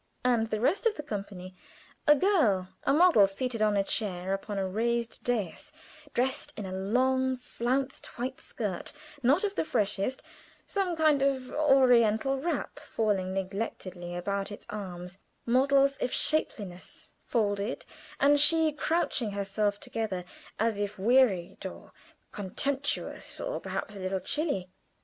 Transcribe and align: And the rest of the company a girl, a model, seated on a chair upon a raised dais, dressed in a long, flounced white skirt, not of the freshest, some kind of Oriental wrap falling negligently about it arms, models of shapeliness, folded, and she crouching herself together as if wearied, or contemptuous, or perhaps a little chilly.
And 0.25 0.49
the 0.49 0.59
rest 0.59 0.87
of 0.87 0.95
the 0.95 1.03
company 1.03 1.55
a 2.07 2.15
girl, 2.15 2.69
a 2.85 2.91
model, 2.91 3.27
seated 3.27 3.61
on 3.61 3.77
a 3.77 3.83
chair 3.83 4.33
upon 4.33 4.57
a 4.57 4.67
raised 4.67 5.23
dais, 5.23 5.71
dressed 6.15 6.53
in 6.57 6.65
a 6.65 6.71
long, 6.73 7.37
flounced 7.37 8.07
white 8.17 8.41
skirt, 8.41 8.93
not 9.21 9.43
of 9.43 9.53
the 9.53 9.63
freshest, 9.63 10.23
some 10.65 10.95
kind 10.95 11.21
of 11.21 11.51
Oriental 11.51 12.39
wrap 12.39 12.79
falling 12.79 13.31
negligently 13.35 14.15
about 14.15 14.51
it 14.51 14.65
arms, 14.71 15.19
models 15.45 15.97
of 15.97 16.11
shapeliness, 16.11 17.13
folded, 17.23 17.85
and 18.19 18.39
she 18.39 18.71
crouching 18.71 19.33
herself 19.33 19.79
together 19.79 20.25
as 20.57 20.79
if 20.79 20.97
wearied, 20.97 21.63
or 21.63 21.91
contemptuous, 22.31 23.39
or 23.39 23.59
perhaps 23.59 23.95
a 23.95 23.99
little 23.99 24.19
chilly. 24.19 24.71